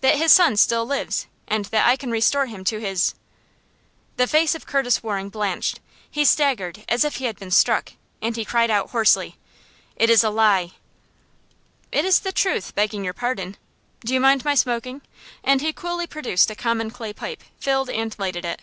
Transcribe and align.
"That 0.00 0.16
his 0.16 0.32
son 0.32 0.56
still 0.56 0.84
lives; 0.84 1.28
and 1.46 1.66
that 1.66 1.86
I 1.86 1.94
can 1.94 2.10
restore 2.10 2.46
him 2.46 2.64
to 2.64 2.80
his" 2.80 3.14
The 4.16 4.26
face 4.26 4.56
of 4.56 4.66
Curtis 4.66 5.04
Waring 5.04 5.28
blanched; 5.28 5.78
he 6.10 6.24
staggered 6.24 6.84
as 6.88 7.04
if 7.04 7.18
he 7.18 7.26
had 7.26 7.38
been 7.38 7.52
struck; 7.52 7.92
and 8.20 8.34
he 8.34 8.44
cried 8.44 8.72
out, 8.72 8.90
hoarsely: 8.90 9.36
"It 9.94 10.10
is 10.10 10.24
a 10.24 10.30
lie!" 10.30 10.72
"It 11.92 12.04
is 12.04 12.18
the 12.18 12.32
truth, 12.32 12.74
begging 12.74 13.04
your 13.04 13.14
pardon. 13.14 13.56
Do 14.04 14.12
you 14.12 14.18
mind 14.18 14.44
my 14.44 14.56
smoking?" 14.56 15.00
and 15.44 15.60
he 15.60 15.72
coolly 15.72 16.08
produced 16.08 16.50
a 16.50 16.56
common 16.56 16.90
clay 16.90 17.12
pipe, 17.12 17.44
filled 17.60 17.88
and 17.88 18.16
lighted 18.18 18.44
it. 18.44 18.62